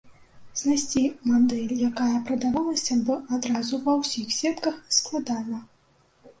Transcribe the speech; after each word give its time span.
Знайсці 0.61 1.03
мадэль, 1.31 1.75
якая 1.89 2.23
прадавалася 2.31 2.99
б 3.05 3.19
адразу 3.39 3.83
ва 3.87 3.97
ўсіх 4.01 4.27
сетках, 4.41 4.83
складана. 5.01 5.65